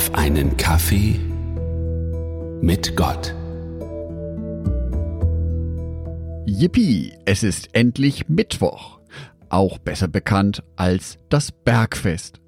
[0.00, 1.20] auf einen Kaffee
[2.62, 3.34] mit Gott.
[6.46, 8.98] Yippie, es ist endlich Mittwoch,
[9.50, 12.40] auch besser bekannt als das Bergfest.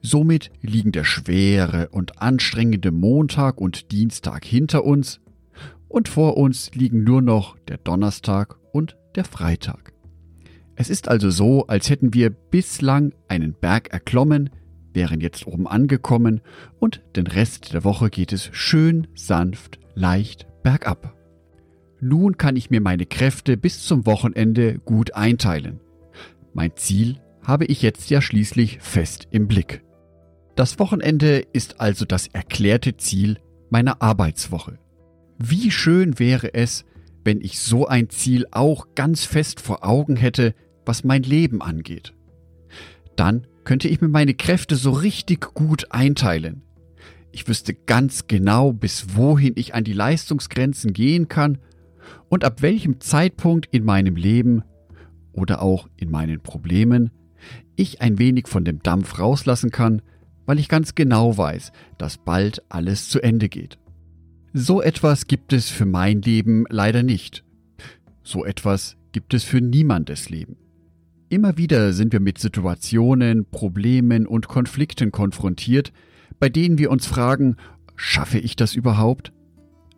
[0.00, 5.20] Somit liegen der schwere und anstrengende Montag und Dienstag hinter uns
[5.88, 9.92] und vor uns liegen nur noch der Donnerstag und der Freitag.
[10.74, 14.48] Es ist also so, als hätten wir bislang einen Berg erklommen,
[14.92, 16.40] wären jetzt oben angekommen
[16.78, 21.14] und den Rest der Woche geht es schön, sanft, leicht bergab.
[22.00, 25.80] Nun kann ich mir meine Kräfte bis zum Wochenende gut einteilen.
[26.54, 29.82] Mein Ziel habe ich jetzt ja schließlich fest im Blick.
[30.54, 33.38] Das Wochenende ist also das erklärte Ziel
[33.70, 34.78] meiner Arbeitswoche.
[35.38, 36.84] Wie schön wäre es,
[37.24, 42.14] wenn ich so ein Ziel auch ganz fest vor Augen hätte, was mein Leben angeht.
[43.18, 46.62] Dann könnte ich mir meine Kräfte so richtig gut einteilen.
[47.32, 51.58] Ich wüsste ganz genau, bis wohin ich an die Leistungsgrenzen gehen kann
[52.28, 54.62] und ab welchem Zeitpunkt in meinem Leben
[55.32, 57.10] oder auch in meinen Problemen
[57.74, 60.00] ich ein wenig von dem Dampf rauslassen kann,
[60.46, 63.78] weil ich ganz genau weiß, dass bald alles zu Ende geht.
[64.52, 67.44] So etwas gibt es für mein Leben leider nicht.
[68.22, 70.56] So etwas gibt es für niemandes Leben.
[71.30, 75.92] Immer wieder sind wir mit Situationen, Problemen und Konflikten konfrontiert,
[76.40, 77.56] bei denen wir uns fragen,
[77.96, 79.32] schaffe ich das überhaupt?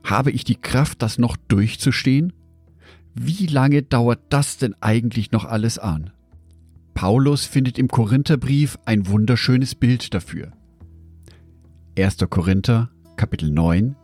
[0.02, 2.32] Habe ich die Kraft, das noch durchzustehen?
[3.14, 6.10] Wie lange dauert das denn eigentlich noch alles an?
[6.94, 10.50] Paulus findet im Korintherbrief ein wunderschönes Bild dafür.
[11.96, 12.16] 1.
[12.28, 13.94] Korinther, Kapitel 9,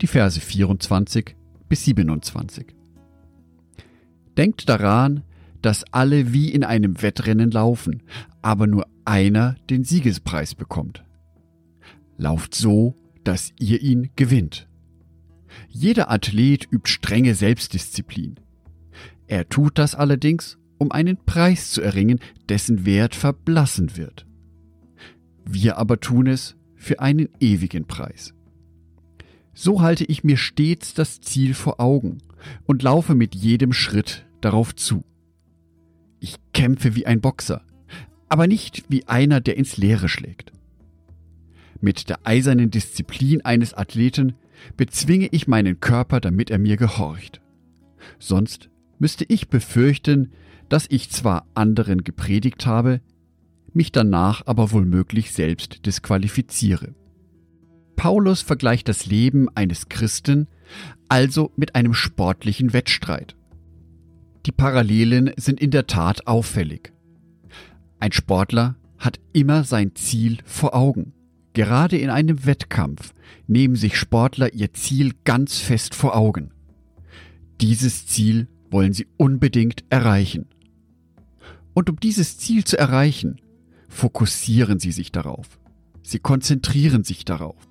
[0.00, 1.36] die Verse 24
[1.68, 2.74] bis 27.
[4.38, 5.22] Denkt daran,
[5.62, 8.02] dass alle wie in einem Wettrennen laufen,
[8.42, 11.04] aber nur einer den Siegespreis bekommt.
[12.18, 14.68] Lauft so, dass ihr ihn gewinnt.
[15.68, 18.36] Jeder Athlet übt strenge Selbstdisziplin.
[19.26, 24.26] Er tut das allerdings, um einen Preis zu erringen, dessen Wert verblassen wird.
[25.44, 28.34] Wir aber tun es für einen ewigen Preis.
[29.54, 32.18] So halte ich mir stets das Ziel vor Augen
[32.64, 35.04] und laufe mit jedem Schritt darauf zu.
[36.22, 37.62] Ich kämpfe wie ein Boxer,
[38.28, 40.52] aber nicht wie einer, der ins Leere schlägt.
[41.80, 44.34] Mit der eisernen Disziplin eines Athleten
[44.76, 47.40] bezwinge ich meinen Körper, damit er mir gehorcht.
[48.20, 50.30] Sonst müsste ich befürchten,
[50.68, 53.00] dass ich zwar anderen gepredigt habe,
[53.72, 56.94] mich danach aber wohlmöglich selbst disqualifiziere.
[57.96, 60.46] Paulus vergleicht das Leben eines Christen
[61.08, 63.34] also mit einem sportlichen Wettstreit.
[64.46, 66.92] Die Parallelen sind in der Tat auffällig.
[68.00, 71.12] Ein Sportler hat immer sein Ziel vor Augen.
[71.52, 73.14] Gerade in einem Wettkampf
[73.46, 76.50] nehmen sich Sportler ihr Ziel ganz fest vor Augen.
[77.60, 80.46] Dieses Ziel wollen sie unbedingt erreichen.
[81.74, 83.40] Und um dieses Ziel zu erreichen,
[83.88, 85.60] fokussieren sie sich darauf.
[86.02, 87.68] Sie konzentrieren sich darauf.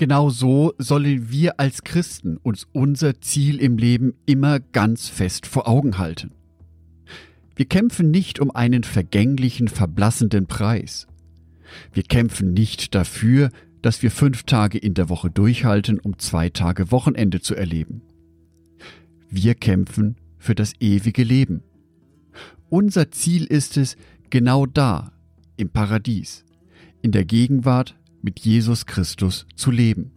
[0.00, 5.68] Genau so sollen wir als Christen uns unser Ziel im Leben immer ganz fest vor
[5.68, 6.30] Augen halten.
[7.54, 11.06] Wir kämpfen nicht um einen vergänglichen, verblassenden Preis.
[11.92, 13.50] Wir kämpfen nicht dafür,
[13.82, 18.00] dass wir fünf Tage in der Woche durchhalten, um zwei Tage Wochenende zu erleben.
[19.28, 21.62] Wir kämpfen für das ewige Leben.
[22.70, 23.98] Unser Ziel ist es,
[24.30, 25.12] genau da,
[25.58, 26.46] im Paradies,
[27.02, 30.12] in der Gegenwart mit Jesus Christus zu leben.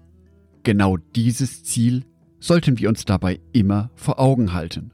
[0.64, 2.06] Genau dieses Ziel
[2.40, 4.92] sollten wir uns dabei immer vor Augen halten.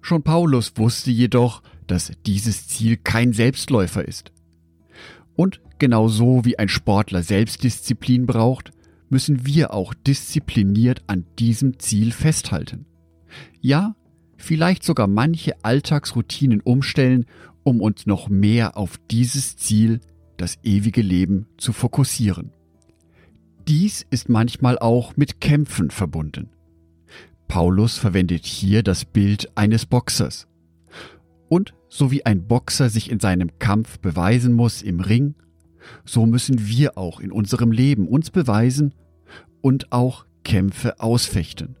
[0.00, 4.32] Schon Paulus wusste jedoch, dass dieses Ziel kein Selbstläufer ist.
[5.36, 8.72] Und genauso wie ein Sportler Selbstdisziplin braucht,
[9.08, 12.86] müssen wir auch diszipliniert an diesem Ziel festhalten.
[13.60, 13.94] Ja,
[14.36, 17.26] vielleicht sogar manche Alltagsroutinen umstellen,
[17.62, 20.00] um uns noch mehr auf dieses Ziel
[20.36, 22.52] das ewige Leben zu fokussieren.
[23.68, 26.50] Dies ist manchmal auch mit Kämpfen verbunden.
[27.48, 30.48] Paulus verwendet hier das Bild eines Boxers.
[31.48, 35.34] Und so wie ein Boxer sich in seinem Kampf beweisen muss im Ring,
[36.04, 38.94] so müssen wir auch in unserem Leben uns beweisen
[39.60, 41.76] und auch Kämpfe ausfechten.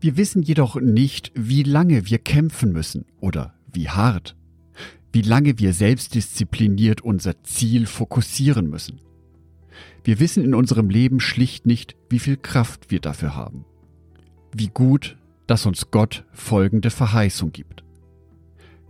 [0.00, 4.36] Wir wissen jedoch nicht, wie lange wir kämpfen müssen oder wie hart
[5.16, 9.00] wie lange wir selbstdiszipliniert unser Ziel fokussieren müssen.
[10.04, 13.64] Wir wissen in unserem Leben schlicht nicht, wie viel Kraft wir dafür haben.
[14.54, 15.16] Wie gut,
[15.46, 17.82] dass uns Gott folgende Verheißung gibt.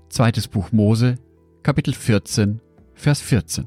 [0.08, 1.14] Zweites Buch Mose,
[1.62, 2.60] Kapitel 14,
[2.94, 3.66] Vers 14.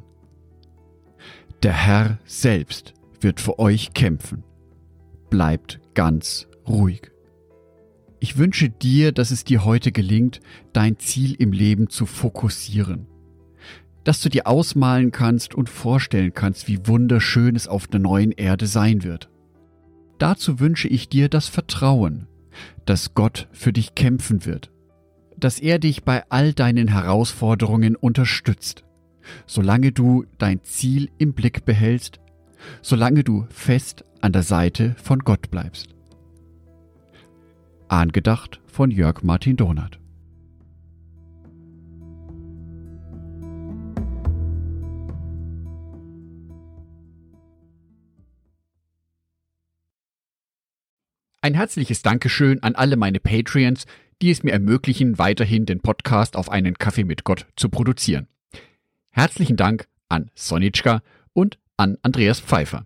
[1.63, 4.43] Der Herr selbst wird für euch kämpfen.
[5.29, 7.09] Bleibt ganz ruhig.
[8.21, 10.41] Ich wünsche dir, dass es dir heute gelingt,
[10.73, 13.07] dein Ziel im Leben zu fokussieren.
[14.03, 18.67] Dass du dir ausmalen kannst und vorstellen kannst, wie wunderschön es auf der neuen Erde
[18.67, 19.29] sein wird.
[20.17, 22.27] Dazu wünsche ich dir das Vertrauen,
[22.85, 24.69] dass Gott für dich kämpfen wird,
[25.37, 28.83] dass er dich bei all deinen Herausforderungen unterstützt,
[29.45, 32.19] solange du dein Ziel im Blick behältst,
[32.81, 35.98] solange du fest an der Seite von Gott bleibst.
[37.89, 39.99] Angedacht von Jörg Martin Donath.
[51.41, 53.87] Ein herzliches Dankeschön an alle meine Patreons,
[54.21, 58.27] die es mir ermöglichen, weiterhin den Podcast auf einen Kaffee mit Gott zu produzieren.
[59.09, 61.01] Herzlichen Dank an Sonitschka
[61.33, 62.85] und an Andreas Pfeiffer.